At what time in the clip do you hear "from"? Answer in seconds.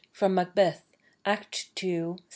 0.11-0.33